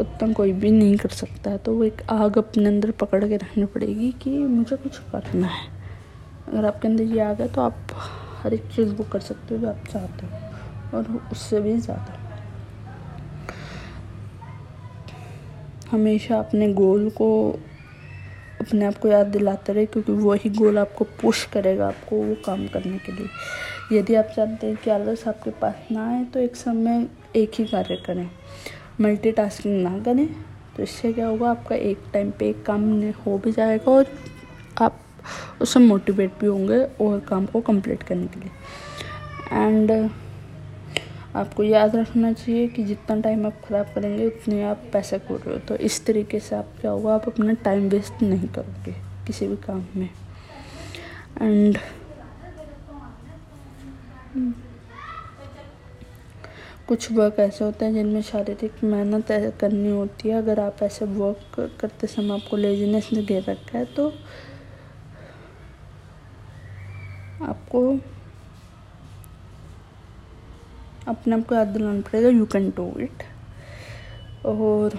उतना 0.00 0.32
कोई 0.32 0.52
भी 0.54 0.70
नहीं 0.70 0.96
कर 0.96 1.08
सकता 1.10 1.50
है। 1.50 1.58
तो 1.58 1.74
वो 1.74 1.84
एक 1.84 2.02
आग 2.10 2.38
अपने 2.38 2.66
अंदर 2.66 2.90
पकड़ 3.00 3.24
के 3.24 3.36
रखनी 3.36 3.64
पड़ेगी 3.66 4.10
कि 4.22 4.30
मुझे 4.30 4.76
कुछ 4.76 4.98
करना 5.12 5.46
है। 5.46 5.70
अगर 6.48 6.64
आपके 6.64 6.88
अंदर 6.88 7.04
ये 7.04 7.20
आ 7.20 7.32
गया 7.32 7.46
तो 7.46 7.60
आप 7.60 7.76
हर 8.42 8.54
एक 8.54 8.66
चीज़ 8.76 8.94
वो 8.94 9.04
कर 9.12 9.20
सकते 9.20 9.54
हो 9.54 9.60
जो 9.60 9.68
आप 9.68 9.84
चाहते 9.92 10.26
हो 10.26 10.98
और 10.98 11.28
उससे 11.32 11.60
भी 11.60 11.76
ज़्यादा। 11.78 12.18
हमेशा 15.90 16.38
अपने 16.38 16.72
गोल 16.74 17.08
को, 17.10 17.28
अपने 18.60 18.84
आप 18.84 18.98
को 18.98 19.08
याद 19.08 19.26
दिलाते 19.28 19.72
रहे 19.72 19.86
क्योंकि 19.86 20.12
वही 20.12 20.50
गोल 20.50 20.78
आपको 20.78 21.04
पुश 21.20 21.44
करेगा 21.52 21.86
आपको 21.86 22.16
वो 22.18 22.34
काम 22.46 22.66
करने 22.68 22.98
के 22.98 23.12
लिए। 23.12 23.98
यदि 23.98 24.14
आप 24.14 24.32
चाहते 24.36 24.66
हैं 24.66 24.76
कि 24.76 24.90
आलस 24.90 25.26
आपके 25.28 25.50
पास 25.60 25.88
ना 25.92 26.06
आए 26.08 26.24
तो 26.24 26.40
एक 26.40 26.56
समय 26.56 27.06
एक 27.36 27.52
ही 27.58 27.64
कार्य 27.64 27.96
करें। 28.06 28.28
मल्टीटास्किंग 29.00 29.82
ना 29.82 29.98
करें 29.98 30.26
तो 30.76 30.82
इससे 30.82 31.12
क्या 31.12 31.26
होगा, 31.26 31.50
आपका 31.50 31.74
एक 31.74 31.98
टाइम 32.12 32.30
पे 32.30 32.48
एक 32.50 32.64
काम 32.66 32.82
हो 33.26 33.38
भी 33.38 33.52
जाएगा 33.52 33.90
और 33.92 34.06
उससे 35.62 35.80
मोटिवेट 35.80 36.38
भी 36.40 36.46
होंगे 36.46 36.82
और 37.00 37.20
काम 37.20 37.46
को 37.46 37.60
कंप्लीट 37.62 38.02
करने 38.02 38.26
के 38.26 38.40
लिए। 38.40 38.50
एंड 39.52 40.10
आपको 41.36 41.62
याद 41.62 41.96
रखना 41.96 42.32
चाहिए 42.32 42.66
कि 42.68 42.84
जितना 42.84 43.20
टाइम 43.20 43.46
आप 43.46 43.60
ख़राब 43.66 43.92
करेंगे, 43.94 44.26
उतने 44.26 44.62
आप 44.64 44.82
पैसे 44.92 45.18
खो 45.18 45.36
रहे 45.36 45.54
हो। 45.54 45.58
तो 45.58 45.76
इस 45.76 46.04
तरीके 46.06 46.40
से 46.40 46.56
आप 46.56 46.72
क्या 46.80 46.90
होगा, 46.90 47.14
आप 47.14 47.28
अपना 47.28 47.52
टाइम 47.64 47.88
वेस्ट 47.88 48.22
नहीं 48.22 48.48
करोगे 48.48 48.94
किसी 49.26 49.46
भी 49.46 49.56
काम 49.66 49.84
में। 49.96 50.08
एंड 51.42 51.78
कुछ 56.88 57.10
वर्क 57.12 57.36
ऐसे 57.40 57.64
होते 57.64 57.84
हैं 57.84 57.92
जिनमें 57.94 58.22
शारीरिक 58.22 58.82
मेहनत 58.84 59.26
करनी 59.60 59.90
होती 59.90 60.28
है। 60.28 60.34
अगर 60.34 60.60
आप 60.60 60.82
ऐसे 60.82 61.04
वर्क 61.06 61.78
करते 61.80 62.06
समय 62.06 62.34
आपको 62.34 62.56
लेजीनेस 62.56 63.08
ने 63.12 63.22
घेर 63.22 63.44
रखा 63.48 63.78
है 63.78 63.84
तो 63.86 64.12
आपको 67.42 67.80
अपने 71.08 71.34
आप 71.34 71.46
को 71.46 71.54
याद 71.54 71.68
दिलाना 71.68 72.00
पड़ेगा 72.00 72.28
यू 72.28 72.46
कैन 72.46 72.68
डू 72.70 72.92
इट 73.00 73.22
और 74.46 74.98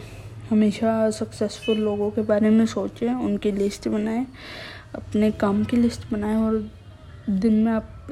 हमेशा 0.50 1.10
सक्सेसफुल 1.12 1.78
लोगों 1.78 2.10
के 2.12 2.22
बारे 2.22 2.50
में 2.50 2.66
सोचें, 2.66 3.14
उनकी 3.14 3.52
लिस्ट 3.52 3.88
बनाएँ, 3.88 4.26
अपने 4.96 5.32
काम 5.32 5.64
की 5.64 5.78
लिस्ट 5.78 6.12
बनाएँ 6.12 6.36
और 6.36 6.70
दिन 7.30 7.54
में 7.64 7.72
आप 7.72 8.08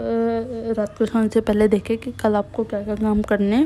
रात 0.78 0.98
को 0.98 1.06
सोने 1.06 1.30
से 1.30 1.42
पहले 1.42 1.68
देखें 1.68 1.98
कि 1.98 2.12
कल 2.12 2.36
आपको 2.36 2.64
क्या 2.64 2.82
क्या 2.84 2.96
काम 2.96 3.22
करने 3.22 3.62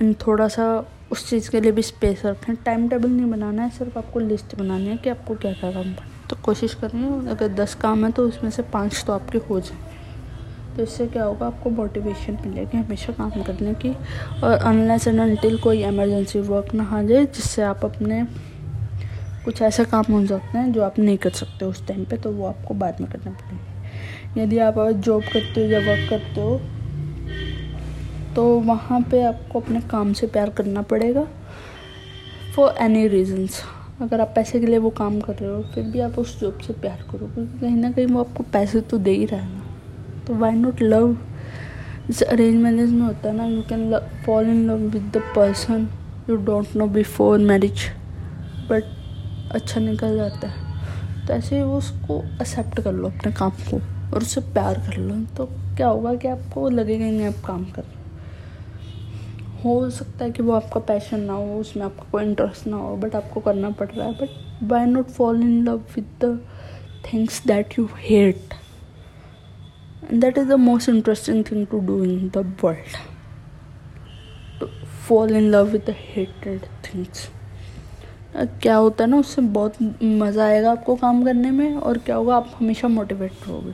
एंड 0.00 0.14
थोड़ा 0.26 0.48
सा 0.48 0.66
उस 1.12 1.28
चीज़ 1.30 1.50
के 1.50 1.60
लिए 1.60 1.72
भी 1.72 1.82
स्पेस 1.82 2.24
रखें। 2.26 2.54
टाइम 2.56 2.88
टेबल 2.88 3.10
नहीं 3.10 3.30
बनाना 3.30 3.62
है, 3.62 3.70
सिर्फ़ 3.70 3.98
आपको 3.98 4.20
लिस्ट 4.20 4.54
बनानी 4.58 4.86
है 4.86 4.96
कि 4.96 5.10
आपको 5.10 5.34
क्या 5.34 5.52
क्या 5.52 5.72
काम 5.72 5.94
करना 5.94 6.13
तो 6.30 6.36
कोशिश 6.42 6.74
करें 6.74 7.28
अगर 7.28 7.48
दस 7.54 7.74
काम 7.74 8.04
है 8.04 8.10
तो 8.12 8.26
उसमें 8.28 8.50
से 8.50 8.62
पाँच 8.64 9.02
तो 9.06 9.12
आपके 9.12 9.38
हो 9.50 9.60
जाए। 9.60 9.92
तो 10.76 10.82
इससे 10.82 11.06
क्या 11.06 11.24
होगा, 11.24 11.46
आपको 11.46 11.70
मोटिवेशन 11.70 12.38
मिलेगी 12.44 12.76
हमेशा 12.76 13.12
काम 13.12 13.42
करने 13.42 13.74
की। 13.74 13.90
और 14.42 14.52
अनलेस 14.52 15.06
एंड 15.08 15.20
अनटिल 15.20 15.58
कोई 15.58 15.82
इमरजेंसी 15.84 16.40
वर्क 16.40 16.74
ना 16.74 16.84
आ 16.88 17.02
जाए, 17.02 17.24
जिससे 17.26 17.62
आप 17.62 17.84
अपने 17.84 18.24
कुछ 19.44 19.60
ऐसे 19.62 19.84
काम 19.84 20.12
हो 20.12 20.24
सकते 20.26 20.58
हैं 20.58 20.72
जो 20.72 20.82
आप 20.82 20.98
नहीं 20.98 21.16
कर 21.18 21.30
सकते 21.32 21.64
उस 21.64 21.86
टाइम 21.86 22.04
पे 22.04 22.16
तो 22.16 22.30
वो 22.32 22.46
आपको 22.46 22.74
बाद 22.74 23.00
में 23.00 23.10
करना 23.10 23.30
पड़ेगा। 23.32 24.42
यदि 24.42 24.58
आप 24.58 24.78
जॉब 24.78 25.22
करते 25.22 25.60
हो 25.60 25.66
या 25.66 25.78
वर्क 25.80 26.08
करते 26.10 26.40
हो 26.40 26.60
तो 28.34 28.44
वहाँ 28.60 29.00
पे 29.00 29.22
आपको 29.22 29.60
अपने 29.60 29.80
काम 29.80 30.12
से 30.12 30.26
प्यार 30.26 30.50
करना 30.50 30.82
पड़ेगा। 30.82 31.26
फॉर 32.56 32.74
एनी 32.80 33.06
रीजन्स 33.08 33.62
अगर 34.04 34.20
आप 34.20 34.32
पैसे 34.34 34.60
के 34.60 34.66
लिए 34.66 34.78
वो 34.78 34.90
काम 34.92 35.20
कर 35.20 35.34
रहे 35.34 35.50
हो, 35.50 35.62
फिर 35.74 35.84
भी 35.84 36.00
आप 36.00 36.18
उस 36.18 36.38
जॉब 36.40 36.58
से 36.58 36.72
प्यार 36.74 37.04
करो, 37.10 37.26
क्योंकि 37.26 37.58
कहीं 37.60 37.76
ना 37.76 37.90
कहीं 37.90 38.06
वो 38.06 38.20
आपको 38.20 38.44
पैसे 38.52 38.80
तो 38.80 38.98
दे 38.98 39.10
ही 39.10 39.24
रहा 39.24 39.40
है 39.40 39.48
ना। 39.48 39.62
तो 40.26 40.34
वाई 40.34 40.52
नॉट 40.54 40.82
लव 40.82 41.16
जैसे 42.06 42.24
अरेंज 42.24 42.56
मैरिज 42.62 42.90
में 42.90 43.02
होता 43.02 43.28
है 43.28 43.34
ना 43.36 43.44
you 43.46 43.62
can 43.62 43.98
fall 44.26 44.48
in 44.48 44.66
love 44.66 44.88
with 44.88 45.10
the 45.16 45.22
person 45.36 45.88
you 46.30 46.36
don't 46.36 46.76
know 46.76 46.86
before 46.88 47.38
marriage 47.40 47.84
but 48.70 48.84
अच्छा 49.54 49.80
निकल 49.80 50.16
जाता 50.16 50.48
है। 50.48 51.26
तो 51.26 51.32
ऐसे 51.32 51.56
ही 51.56 51.62
वो 51.62 51.76
उसको 51.78 52.22
एक्सेप्ट 52.40 52.80
कर 52.80 52.92
लो 52.92 53.08
अपने 53.08 53.32
काम 53.32 53.50
को 53.70 53.76
और 54.14 54.22
उससे 54.22 54.40
प्यार 54.52 54.78
कर 54.86 54.96
लो। 54.98 55.14
तो 55.36 55.46
क्या 55.76 55.88
होगा 55.88 56.14
कि 56.14 56.28
आपको 56.28 56.68
लगेगा 56.70 57.04
ही 57.04 57.10
नहीं 57.10 57.26
आप 57.26 57.42
काम 57.46 57.64
कर 57.72 57.84
हो 59.64 59.90
सकता 59.90 60.24
है 60.24 60.30
कि 60.30 60.42
वो 60.42 60.52
आपका 60.52 60.80
पैशन 60.80 61.20
ना 61.20 61.32
हो, 61.32 61.58
उसमें 61.60 61.84
आपका 61.84 62.08
कोई 62.12 62.24
इंटरेस्ट 62.24 62.66
ना 62.66 62.76
हो 62.76 62.96
बट 62.96 63.14
आपको 63.16 63.40
करना 63.40 63.70
पड़ 63.70 63.88
रहा 63.88 64.06
है. 64.06 64.12
But 64.12 64.66
why 64.68 64.86
not 64.86 65.08
fall 65.10 65.42
in 65.42 65.64
love 65.64 65.80
with 65.96 66.06
the 66.24 66.38
things 67.04 67.42
that 67.46 67.78
you 67.78 67.88
hate 67.98 68.54
and 70.04 70.20
that 70.20 70.38
is 70.38 70.48
the 70.48 70.58
most 70.60 70.88
interesting 70.88 71.44
thing 71.50 71.66
to 71.66 71.80
do 71.86 72.02
in 72.04 72.28
the 72.34 72.46
world 72.64 72.96
to 74.60 74.66
fall 75.06 75.36
in 75.36 75.50
love 75.50 75.66
with 75.68 75.84
the 75.86 75.94
hated 75.98 76.66
things 76.84 77.28
क्या 78.36 78.76
होता 78.76 79.04
है 79.04 79.10
ना, 79.10 79.16
उससे 79.16 79.42
बहुत 79.42 79.74
मज़ा 80.02 80.44
आएगा 80.44 80.70
आपको 80.70 80.94
काम 80.96 81.24
करने 81.24 81.50
में, 81.50 81.76
और 81.76 81.98
क्या 81.98 82.16
होगा, 82.16 82.36
आप 82.36 82.50
हमेशा 82.56 82.88
मोटिवेट 82.88 83.32
रहोगे. 83.46 83.72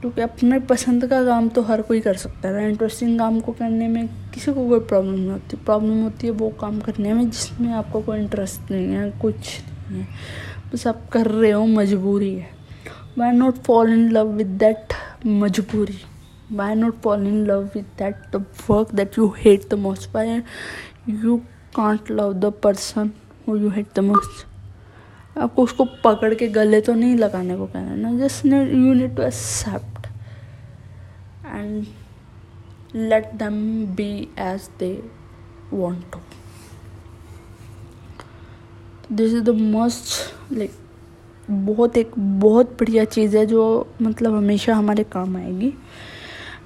क्योंकि 0.00 0.20
अपने 0.20 0.58
पसंद 0.60 1.06
का 1.06 1.24
काम 1.24 1.48
तो 1.48 1.62
हर 1.62 1.82
कोई 1.82 2.00
कर 2.00 2.16
सकता 2.16 2.48
है। 2.48 2.68
इंटरेस्टिंग 2.70 3.18
काम 3.18 3.38
को 3.40 3.52
करने 3.52 3.88
में 3.88 4.08
किसी 4.34 4.52
को 4.52 4.68
कोई 4.68 4.80
प्रॉब्लम 4.80 5.10
नहीं 5.10 5.30
होती। 5.30 5.56
प्रॉब्लम 5.56 6.02
होती 6.02 6.26
है 6.26 6.32
वो 6.32 6.48
काम 6.60 6.80
करने 6.80 7.12
में 7.12 7.30
जिसमें 7.30 7.72
आपको 7.72 8.00
कोई 8.00 8.18
इंटरेस्ट 8.18 8.70
नहीं 8.70 8.86
है, 8.86 9.10
कुछ 9.20 9.60
नहीं 9.90 10.00
है। 10.00 10.08
बस 10.72 10.86
आप 10.86 11.08
कर 11.12 11.26
रहे 11.26 11.50
हो, 11.50 11.66
मजबूरी 11.66 12.34
है। 12.34 12.50
Why 13.18 13.32
not 13.32 13.54
fall 13.56 13.92
in 13.92 14.08
love 14.10 14.32
with 14.32 14.46
that 14.58 14.94
मजबूरी? 15.26 15.98
Why 16.52 16.74
not 16.74 17.00
fall 17.02 17.26
in 17.26 17.44
love 17.46 17.62
with 17.74 17.86
that 17.98 18.36
the 18.36 18.44
work 18.70 18.94
that 18.94 19.18
you 19.18 19.32
hate 19.38 19.68
the 19.70 19.74
most 19.78 20.14
why 20.14 20.40
you 21.08 21.36
can't 21.76 22.10
love 22.10 22.32
the 22.32 22.52
person 22.62 23.10
who 23.48 23.56
you 23.56 23.70
hate 23.70 23.86
the 23.96 24.00
most 24.00 24.46
आपको 25.38 25.62
उसको 25.62 25.84
पकड़ 26.04 26.32
के 26.34 26.48
गले 26.48 26.80
तो 26.80 26.94
नहीं 26.94 27.16
लगाने 27.16 27.56
को 27.56 27.66
कहना 27.66 27.94
ना 27.96 28.18
just 28.18 28.46
you 28.46 28.94
need 28.94 29.16
to 29.16 29.22
accept 29.22 30.06
and 31.46 31.86
let 32.94 33.32
them 33.34 33.54
be 33.96 34.10
as 34.40 34.68
they 34.78 34.92
want 35.72 36.12
to 36.12 36.20
this 39.12 39.32
is 39.32 39.42
the 39.42 39.48
most 39.50 40.52
like 40.52 40.70
बहुत 41.50 41.96
एक 41.96 42.10
बहुत 42.18 42.76
बढ़िया 42.80 43.04
चीज़ 43.06 43.36
है 43.36 43.44
जो 43.46 43.64
मतलब 44.02 44.34
हमेशा 44.34 44.74
हमारे 44.74 45.04
काम 45.12 45.36
आएगी। 45.36 45.72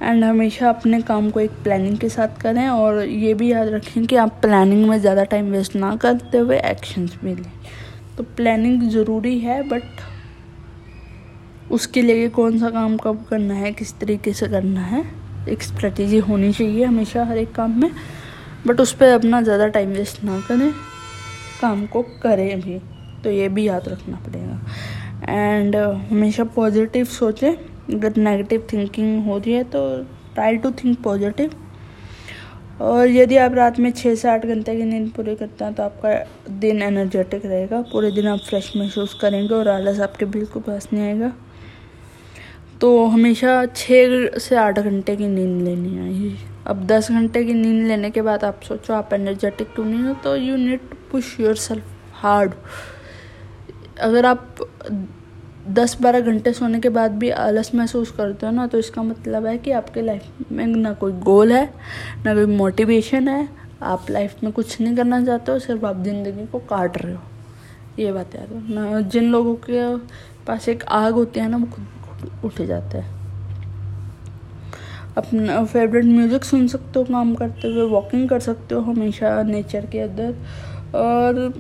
एंड 0.03 0.25
हमेशा 0.25 0.69
अपने 0.69 1.01
काम 1.03 1.31
को 1.31 1.41
एक 1.41 1.51
प्लानिंग 1.65 1.99
के 1.99 2.09
साथ 2.09 2.41
करें 2.41 2.67
और 2.69 3.01
ये 3.01 3.35
भी 3.35 3.51
याद 3.53 3.69
रखें 3.69 4.07
कि 4.07 4.17
आप 4.17 4.39
प्लानिंग 4.43 4.89
में 4.89 4.99
ज़्यादा 5.01 5.25
टाइम 5.25 5.51
वेस्ट 5.53 5.77
ना 5.77 5.95
करते 5.97 6.39
हुए 6.39 6.59
एक्शंस 6.61 7.17
भी 7.25 7.35
लें। 7.35 7.53
तो 8.17 8.23
प्लानिंग 8.37 8.83
ज़रूरी 8.91 9.39
है 9.39 9.63
बट 9.69 10.01
उसके 11.71 12.03
लिए 12.03 12.29
कौन 12.31 12.59
सा 12.59 12.71
काम 12.71 12.97
कब 12.97 13.25
करना 13.31 13.55
है, 13.55 13.73
किस 13.73 13.99
तरीके 13.99 14.33
से 14.33 14.49
करना 14.49 14.81
है, 14.83 15.05
एक 15.49 15.63
स्ट्रेटेजी 15.63 16.19
होनी 16.21 16.53
चाहिए 16.53 16.85
हमेशा 16.85 17.25
हर 17.25 17.39
एक 17.39 17.53
काम 17.55 17.81
में 17.81 17.91
बट 18.67 18.81
उस 18.81 18.93
पर 18.93 19.09
अपना 19.11 19.41
ज़्यादा 19.43 19.67
टाइम 19.69 19.93
वेस्ट 19.93 20.23
ना 20.25 20.41
करें, 20.49 20.71
काम 21.61 21.87
को 21.87 22.03
करें 22.23 22.61
भी 22.61 22.79
तो 23.25 23.31
ये 23.31 23.49
भी 23.49 23.67
याद 23.67 23.89
रखना 23.89 24.17
पड़ेगा। 24.27 24.61
एंड 25.29 25.77
हमेशा 25.77 26.45
पॉजिटिव 26.55 27.05
सोचें, 27.07 27.53
अगर 27.95 28.17
नेगेटिव 28.19 28.67
थिंकिंग 28.73 29.25
हो 29.27 29.39
रही 29.39 29.53
है 29.53 29.65
तो 29.65 29.81
ट्राई 30.35 30.57
टू 30.57 30.71
थिंक 30.75 30.99
पॉजिटिव 31.03 31.51
और 32.81 33.09
यदि 33.09 33.37
आप 33.37 33.55
रात 33.55 33.79
में 33.81 33.91
छः 33.93 34.15
से 34.15 34.29
आठ 34.29 34.47
घंटे 34.47 34.75
की 34.77 34.85
नींद 34.85 35.11
पूरी 35.17 35.35
करते 35.37 35.65
हैं 35.65 35.75
तो 35.75 35.83
आपका 35.83 36.13
दिन 36.61 36.83
एनर्जेटिक 36.83 37.47
रहेगा। 37.47 37.81
पूरे 37.93 38.11
दिन 38.11 38.27
आप 38.29 38.39
फ्रेश 38.49 38.73
महसूस 38.77 39.15
करेंगे 39.21 39.55
और 39.55 39.69
आलस 39.69 40.01
आपके 40.01 40.25
बिल्कुल 40.27 40.63
पास 40.63 40.89
नहीं 40.93 41.03
आएगा। 41.05 41.33
तो 42.81 43.05
हमेशा 43.07 43.65
छः 43.67 44.39
से 44.39 44.57
आठ 44.57 44.79
घंटे 44.79 45.17
की 45.17 45.27
नींद 45.29 45.63
लेनी 45.63 45.95
है 45.97 46.51
अब 46.67 46.87
दस 46.87 47.11
घंटे 47.11 47.45
की 47.45 47.55
नींद 47.55 47.87
लेने 47.87 48.11
के 48.11 48.23
बाद 48.23 48.45
आप 48.45 48.61
सोचो, 48.63 48.93
आप 48.95 49.13
एनर्जेटिक 49.13 49.75
क्यों 49.75 49.85
नहीं 49.85 50.03
हो 50.03 50.15
तो 50.25 50.35
you 50.37 50.57
need 50.57 50.81
to 50.81 50.97
push 51.13 51.39
yourself 51.57 51.85
hard 52.15 52.53
अगर 54.01 54.27
आप 54.27 54.57
दस 55.69 55.97
बारह 56.03 56.21
घंटे 56.21 56.53
सोने 56.53 56.79
के 56.81 56.89
बाद 56.89 57.13
भी 57.13 57.29
आलस 57.31 57.71
महसूस 57.75 58.11
करते 58.11 58.47
हो 58.47 58.53
ना 58.53 58.67
तो 58.67 58.79
इसका 58.79 59.03
मतलब 59.03 59.47
है 59.47 59.57
कि 59.59 59.71
आपके 59.71 60.03
लाइफ 60.03 60.51
में 60.53 60.67
ना 60.67 60.93
कोई 60.93 61.13
गोल 61.13 61.53
है, 61.53 61.65
ना 62.25 62.35
कोई 62.35 62.47
मोटिवेशन 62.47 63.29
है, 63.29 63.49
आप 63.83 64.11
लाइफ 64.11 64.43
में 64.45 64.53
कुछ 64.53 64.81
नहीं 64.81 64.97
करना 64.97 65.25
चाहते 65.25 65.53
हो, 65.53 65.59
सिर्फ़ 65.59 65.87
आप 65.87 66.03
ज़िंदगी 66.05 66.47
को 66.47 66.59
काट 66.59 66.99
रहे 67.03 67.15
हो। 67.15 67.21
ये 67.99 68.13
बात 68.13 68.35
याद 68.35 68.49
ना 68.71 69.01
जिन 69.03 69.31
लोगों 69.31 69.55
के 69.65 69.97
पास 70.47 70.69
एक 70.69 70.85
आग 70.85 71.13
होती 71.15 71.41
है 71.41 71.49
ना, 71.49 71.57
वो 71.57 71.67
खुद 71.67 72.31
उठ 72.45 72.61
जाते 72.63 72.99
हैं। 72.99 73.21
अपना 75.17 75.65
फेवरेट 75.65 76.05
म्यूज़िक 76.05 76.45
सुन 76.45 76.67
सकते 76.69 76.99
हो, 76.99 77.05
काम 77.05 77.35
करते 77.35 77.69
हुए 77.69 77.89
वॉकिंग 77.91 78.29
कर 78.29 78.41
सकते 78.41 78.75
हो, 78.75 78.81
हमेशा 78.83 79.43
नेचर 79.43 79.87
के 79.87 80.01
अंदर। 80.01 80.35
और 80.95 81.53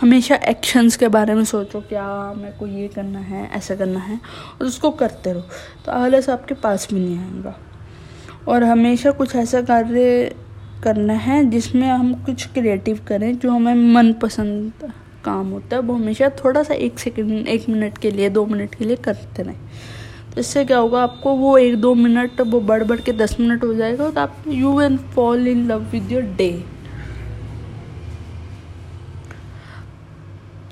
हमेशा 0.00 0.34
एक्शंस 0.48 0.96
के 0.96 1.08
बारे 1.08 1.34
में 1.34 1.44
सोचो 1.44 1.80
क्या 1.80 2.04
मेरे 2.36 2.52
को 2.58 2.66
ये 2.66 2.86
करना 2.88 3.18
है, 3.18 3.50
ऐसा 3.50 3.74
करना 3.74 3.98
है, 3.98 4.20
और 4.60 4.66
उसको 4.66 4.90
करते 4.90 5.32
रहो। 5.32 5.42
तो 5.86 5.92
आलस 5.92 6.28
आपके 6.30 6.54
पास 6.54 6.86
भी 6.92 7.00
नहीं 7.00 7.18
आएगा। 7.18 7.54
और 8.48 8.64
हमेशा 8.64 9.10
कुछ 9.10 9.34
ऐसा 9.36 9.62
कार्य 9.62 10.34
करना 10.84 11.12
है 11.14 11.44
जिसमें 11.50 11.88
हम 11.88 12.14
कुछ 12.24 12.46
क्रिएटिव 12.46 13.00
करें 13.08 13.38
जो 13.38 13.50
हमें 13.50 13.74
मनपसंद 13.94 14.92
काम 15.24 15.50
होता 15.50 15.76
है। 15.76 15.82
वो 15.82 15.94
हमेशा 15.94 16.28
थोड़ा 16.44 16.62
सा 16.62 16.74
एक 16.74 16.98
सेकंड 16.98 17.48
एक 17.48 17.68
मिनट 17.68 17.98
के 17.98 18.10
लिए, 18.10 18.28
दो 18.30 18.46
मिनट 18.46 18.74
के 18.74 18.84
लिए 18.84 18.96
करते 18.96 19.42
रहें। 19.42 19.58
तो 20.34 20.40
इससे 20.40 20.64
क्या 20.64 20.78
होगा, 20.78 21.02
आपको 21.02 21.34
वो 21.34 21.56
एक, 21.58 21.76
दो 21.76 21.94
मिनट 21.94 22.40
वो 22.40 22.60
बढ़ 22.62 22.84
बढ़ 22.84 23.00
के 23.00 23.12
दस 23.12 23.36
मिनट 23.40 23.64
हो 23.64 23.74
जाएगा 23.74 24.10
तो 24.10 24.20
आप 24.20 24.44
you 24.48 24.78
will 24.78 24.96
fall 25.14 25.48
in 25.48 25.66
love 25.66 25.90
with 25.90 26.12
your 26.12 26.22
day 26.22 26.50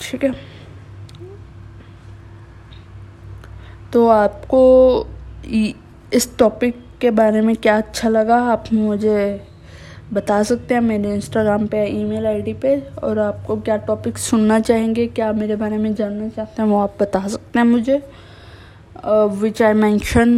ठीक 0.06 0.24
है। 0.24 0.32
तो 3.92 4.06
आपको 4.08 4.60
इस 6.14 6.36
टॉपिक 6.38 6.84
के 7.00 7.10
बारे 7.10 7.40
में 7.40 7.54
क्या 7.56 7.76
अच्छा 7.76 8.08
लगा, 8.08 8.36
आप 8.42 8.64
मुझे 8.72 9.46
बता 10.12 10.42
सकते 10.42 10.74
हैं 10.74 10.80
मेरे 10.80 11.14
इंस्टाग्राम 11.14 11.66
पे 11.66 11.84
ईमेल 11.90 12.26
आईडी 12.26 12.52
पे, 12.54 12.78
और 13.02 13.18
आपको 13.18 13.56
क्या 13.60 13.76
टॉपिक 13.86 14.18
सुनना 14.18 14.58
चाहेंगे, 14.60 15.06
क्या 15.08 15.32
मेरे 15.32 15.56
बारे 15.56 15.78
में 15.78 15.94
जानना 15.94 16.28
चाहते 16.28 16.62
हैं 16.62 16.68
वो 16.68 16.78
आप 16.80 16.96
बता 17.00 17.26
सकते 17.28 17.58
हैं 17.58 17.66
मुझे 17.66 18.02
which 19.40 19.62
I 19.62 19.72
mention 19.74 20.30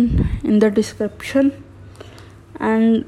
in 0.45 0.59
the 0.59 0.73
description 0.75 1.51
and 2.63 3.05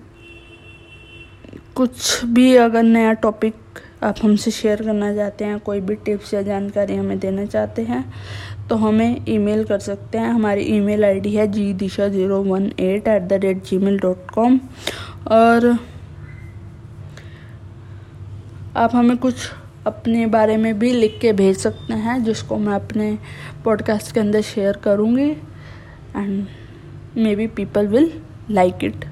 कुछ 1.76 2.25
भी 2.26 2.55
अगर 2.57 2.83
नया 2.83 3.12
टॉपिक 3.23 3.55
आप 4.02 4.16
हमसे 4.23 4.50
शेयर 4.50 4.83
करना 4.83 5.14
चाहते 5.14 5.45
हैं, 5.45 5.59
कोई 5.61 5.80
भी 5.80 5.95
टिप्स 5.97 6.33
या 6.35 6.42
जानकारी 6.42 6.97
हमें 6.97 7.19
देना 7.19 7.45
चाहते 7.47 7.83
हैं 7.83 8.04
तो 8.69 8.76
हमें 8.76 9.25
ईमेल 9.28 9.64
कर 9.64 9.78
सकते 9.78 10.19
हैं। 10.19 10.28
हमारी 10.28 10.62
ईमेल 10.76 11.04
आईडी 11.04 11.35
है 11.35 11.47
जी 11.52 11.73
Disha 11.75 12.09
zero 12.09 12.42
one 12.42 12.71
eight 12.80 13.09
eight 13.09 13.23
the 13.23 13.33
rate 13.35 13.64
Gmail 13.78 13.99
dot 13.99 14.30
com 14.30 14.59
और 15.28 15.66
आप 18.76 18.95
हमें 18.95 19.16
कुछ 19.16 19.50
अपने 19.87 20.25
बारे 20.28 20.57
में 20.57 20.78
भी 20.78 20.92
लिख 20.92 21.19
के 21.21 21.33
भेज 21.33 21.57
सकते 21.57 21.95
हैं, 21.95 22.23
जिसको 22.25 22.59
मैं 22.59 22.75
अपने 22.75 23.16
पॉडकास्ट 23.64 24.12
के 24.14 24.21
अंदर 24.21 24.40
शेयर 24.42 24.76
करूँगी। 24.85 25.30
And 26.16 26.47
maybe 27.37 27.47
people 27.47 27.87
will 27.88 28.12
like 28.50 28.85
it 28.85 29.04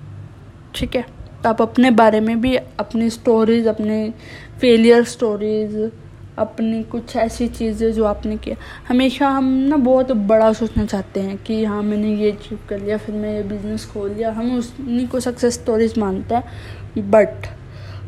ठीक 0.74 0.96
है? 0.96 1.02
तो 1.42 1.48
आप 1.48 1.62
अपने 1.62 1.90
बारे 1.92 2.20
में 2.20 2.40
भी, 2.40 2.54
अपनी 2.56 3.10
स्टोरीज 3.10 3.66
अपने 3.66 4.12
फेलियर 4.60 5.04
स्टोरीज 5.04 5.90
अपनी 6.38 6.82
कुछ 6.84 7.14
ऐसी 7.16 7.46
चीज़ें 7.48 7.92
जो 7.92 8.04
आपने 8.04 8.36
किया। 8.36 8.56
हमेशा 8.88 9.28
हम 9.28 9.44
ना 9.68 9.76
बहुत 9.76 10.12
बड़ा 10.12 10.52
सोचना 10.52 10.84
चाहते 10.84 11.20
हैं 11.20 11.36
कि 11.38 11.64
हाँ 11.64 11.82
मैंने 11.82 12.14
ये 12.14 12.30
अचीव 12.32 12.58
कर 12.68 12.80
लिया, 12.80 12.96
फिर 12.96 13.14
मैं 13.14 13.34
ये 13.34 13.42
बिज़नेस 13.42 13.86
खोल 13.86 14.10
लिया। 14.10 14.30
हम 14.32 14.50
उन्हीं 14.52 15.06
को 15.08 15.20
सक्सेस 15.20 15.54
स्टोरीज 15.54 15.98
मानते 15.98 16.34
हैं 16.34 17.10
बट 17.10 17.46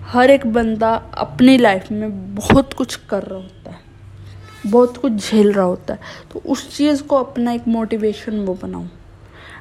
हर 0.06 0.30
एक 0.30 0.46
बंदा 0.46 0.94
अपनी 1.18 1.56
लाइफ 1.58 1.90
में 1.92 2.34
बहुत 2.34 2.72
कुछ 2.72 2.94
कर 3.10 3.22
रहा 3.22 3.38
होता 3.38 3.70
है। 3.70 3.78
बहुत 4.66 4.96
कुछ 4.96 5.12
झेल 5.12 5.52
रहा 5.52 5.64
होता 5.64 5.94
है। 5.94 6.00
तो 6.32 6.42
उस 6.46 6.76
चीज़ 6.76 7.02
को 7.02 7.16
अपना 7.16 7.52
एक 7.52 7.68
मोटिवेशन 7.68 8.38
वो 8.38 8.54
बनाओ। 8.62 8.84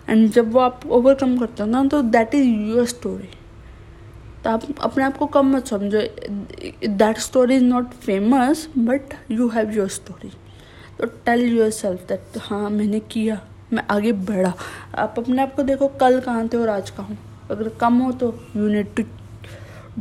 एंड 0.10 0.30
जब 0.32 0.52
वो 0.54 0.60
आप 0.60 0.82
ओवरकम 0.88 1.38
करते 1.38 1.64
हो 1.64 1.70
ना 1.70 1.84
तो 1.86 2.02
दैट 2.04 2.36
इज़ 2.36 2.48
योर 2.48 2.86
स्टोरी 2.88 3.30
आप 4.50 4.64
अपने 4.82 5.04
आप 5.04 5.18
को 5.18 5.26
कम 5.28 5.56
मत 5.56 5.68
समझो। 5.68 6.00
That 6.88 7.18
story 7.20 7.56
is 7.56 7.64
not 7.64 7.92
famous 8.04 8.68
but 8.78 9.14
you 9.32 9.48
have 9.50 9.72
your 9.72 9.88
story 9.90 10.32
तो 11.00 11.06
टेल 11.26 11.42
योर 11.48 11.70
सेल्फ 11.72 12.08
दैट 12.08 12.38
हाँ 12.42 12.70
मैंने 12.70 13.00
किया, 13.02 13.40
मैं 13.74 13.84
आगे 13.92 14.12
बढ़ा। 14.12 14.54
आप 14.98 15.16
अपने 15.18 15.42
आप 15.42 15.56
को 15.56 15.64
देखो, 15.64 15.88
कल 15.90 16.20
कहाँ 16.20 16.48
थे 16.48 16.58
और 16.58 16.70
आज 16.70 16.90
कहाँ 16.90 17.18
अगर 17.52 17.70
कम 17.82 17.98
हो 18.00 18.12
तो 18.14 18.34
you 18.56 18.68
need 18.68 18.94
to 18.96 19.04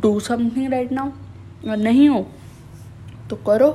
do 0.00 0.18
something 0.20 0.72
right 0.72 0.92
now 0.92 1.10
अगर 1.64 1.76
नहीं 1.76 2.08
हो 2.08 2.26
तो 3.30 3.36
करो। 3.46 3.70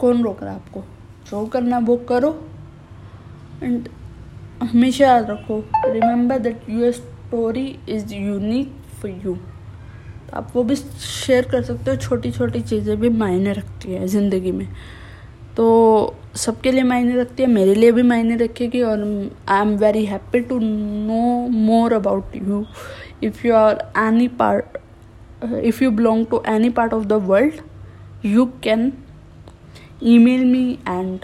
कौन 0.00 0.22
रोक 0.24 0.42
रहा 0.42 0.52
है 0.52 0.56
आपको? 0.56 0.80
जो 1.30 1.44
करना 1.46 1.78
वो 1.78 1.96
करो। 2.08 2.30
एंड 3.62 3.88
हमेशा 4.62 5.06
याद 5.06 5.30
रखो 5.30 5.58
remember 5.86 6.38
that 6.38 6.68
your 6.70 6.90
story 6.92 7.66
is 7.88 8.14
unique 8.14 8.72
for 9.00 9.10
you 9.24 9.36
आप 10.34 10.48
वो 10.54 10.62
भी 10.64 10.76
शेयर 10.76 11.48
कर 11.50 11.62
सकते 11.62 11.90
हो 11.90 11.96
छोटी 11.96 12.30
छोटी 12.30 12.60
चीज़ें 12.60 12.96
भी 13.00 13.08
मायने 13.08 13.52
रखती 13.52 13.92
है 13.92 14.06
ज़िंदगी 14.06 14.52
में। 14.52 14.66
तो 15.56 16.14
सबके 16.36 16.72
लिए 16.72 16.82
मायने 16.82 17.20
रखती 17.20 17.42
है, 17.42 17.48
मेरे 17.48 17.74
लिए 17.74 17.92
भी 17.92 18.02
मायने 18.02 18.36
रखेगी 18.36 18.82
और 18.82 19.00
I 19.48 19.60
am 19.60 19.76
very 19.76 20.04
happy 20.06 20.40
to 20.40 20.58
know 20.58 21.48
more 21.48 21.92
about 21.92 22.36
you 22.36 22.64
if 23.22 23.46
you 23.46 23.54
are 23.54 23.92
any 23.98 24.28
part 24.28 24.78
if 25.64 25.84
you 25.84 25.90
belong 25.90 26.26
to 26.26 26.42
any 26.48 26.70
part 26.70 26.94
of 26.94 27.04
the 27.04 27.12
world 27.12 27.54
you 28.24 28.46
can 28.62 28.92
email 30.02 30.44
me 30.44 30.78
and 30.88 31.18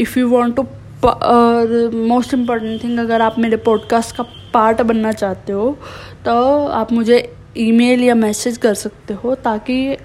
if 0.00 0.18
you 0.18 0.28
want 0.28 0.56
to 0.56 0.66
और 1.08 1.90
most 1.94 2.34
important 2.34 2.82
thing 2.84 2.98
अगर 2.98 3.22
आप 3.22 3.38
मेरे 3.38 3.56
podcast 3.56 4.16
का 4.16 4.22
part 4.54 4.82
बनना 4.82 5.12
चाहते 5.12 5.52
हो 5.52 5.78
तो 6.24 6.66
आप 6.66 6.92
मुझे 6.92 7.34
ईमेल 7.58 8.02
या 8.02 8.14
मैसेज 8.14 8.56
कर 8.56 8.74
सकते 8.74 9.14
हो 9.14 9.34
ताकि 9.34 9.96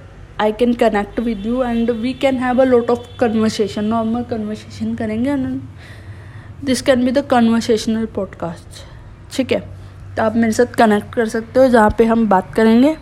I 0.41 0.51
can 0.51 0.73
connect 0.73 1.19
with 1.19 1.45
you 1.45 1.63
and 1.63 1.91
we 1.91 2.13
can 2.13 2.37
have 2.37 2.61
a 2.61 2.65
lot 2.65 2.89
of 2.89 2.99
conversation 3.19 3.85
normal 3.85 4.23
conversation 4.23 4.95
करेंगे 4.95 5.35
this 6.65 6.81
can 6.81 7.05
be 7.05 7.11
the 7.11 7.25
conversational 7.25 8.05
podcast 8.05 9.35
ठीक 9.35 9.51
है? 9.51 9.59
तो 10.15 10.23
आप 10.23 10.35
मेरे 10.35 10.51
साथ 10.51 10.65
कनेक्ट 10.65 11.13
कर 11.15 11.27
सकते 11.27 11.59
हो 11.59 11.67
जहाँ 11.67 11.95
पे 11.97 12.05
हम 12.05 12.27
बात 12.29 12.53
करेंगे 12.55 12.95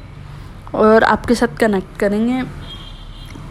और 0.75 1.03
आपके 1.03 1.35
साथ 1.35 1.57
कनेक्ट 1.57 1.99
करेंगे 1.99 2.41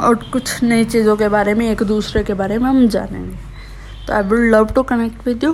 और 0.01 0.15
कुछ 0.33 0.63
नई 0.63 0.85
चीज़ों 0.85 1.17
के 1.17 1.29
बारे 1.29 1.55
में, 1.55 1.71
एक 1.71 1.83
दूसरे 1.83 2.23
के 2.25 2.35
बारे 2.35 2.59
में 2.59 2.65
हम 2.65 2.87
जानेंगे। 2.89 3.37
तो 4.07 4.13
I 4.13 4.23
would 4.23 4.39
love 4.39 4.73
to 4.75 4.83
connect 4.83 5.27
with 5.27 5.45
you 5.45 5.53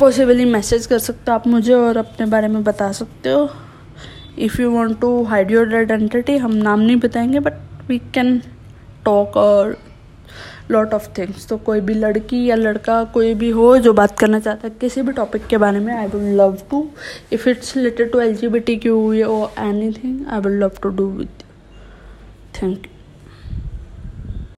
possibly 0.00 0.44
message 0.44 0.86
कर 0.86 0.98
सकते 0.98 1.30
हो 1.30 1.34
आप 1.34 1.46
मुझे 1.46 1.72
और 1.74 1.96
अपने 1.96 2.26
बारे 2.26 2.48
में 2.48 2.62
बता 2.64 2.90
सकते 2.92 3.30
हो। 3.30 3.48
If 4.38 4.60
you 4.62 4.70
want 4.70 5.00
to 5.00 5.22
hide 5.24 5.50
your 5.50 5.74
identity 5.76 6.36
हम 6.36 6.54
नाम 6.54 6.80
नहीं 6.80 6.96
बताएँगे 6.96 7.40
बट 7.40 7.52
वी 7.88 7.98
कैन 8.14 8.38
टॉक 9.04 9.36
और 9.36 9.76
लॉट 10.70 10.94
ऑफ़ 10.94 11.08
थिंग्स 11.18 11.48
तो 11.48 11.56
कोई 11.56 11.80
भी 11.80 11.94
लड़की 11.94 12.44
या 12.46 12.56
लड़का, 12.56 13.02
कोई 13.04 13.34
भी 13.34 13.50
हो 13.50 13.76
जो 13.78 13.92
बात 13.92 14.18
करना 14.18 14.40
चाहता 14.40 14.68
है 14.68 14.74
किसी 14.80 15.02
भी 15.02 15.12
टॉपिक 15.12 15.46
के 15.46 15.56
बारे 15.56 15.80
में 15.80 15.94
I 15.94 16.06
would 16.06 16.22
love 16.36 16.58
to 16.70 16.86
if 17.32 17.48
it's 17.48 17.76
related 17.76 18.12
to 18.12 18.20
L 18.20 18.34
G 18.34 18.48
B 18.48 18.60
T 18.60 18.76
Q 18.76 19.12
any 19.14 19.90
thing 19.92 20.26
I 20.26 20.40
would 20.40 20.60
love 20.60 20.72
to 20.82 20.88
do 20.88 21.06
with 21.10 21.42
thank 22.62 22.86
you 22.86 22.97